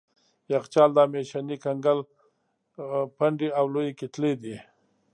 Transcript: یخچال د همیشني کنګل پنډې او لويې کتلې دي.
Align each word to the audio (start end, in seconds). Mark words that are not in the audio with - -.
یخچال 0.53 0.89
د 0.93 0.97
همیشني 1.05 1.57
کنګل 1.65 1.99
پنډې 3.17 3.49
او 3.59 3.65
لويې 3.73 3.97
کتلې 3.99 4.33
دي. 4.41 4.57